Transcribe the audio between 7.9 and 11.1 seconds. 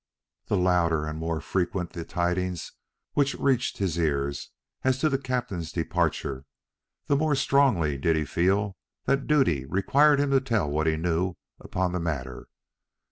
did he feel that duty required him to tell what he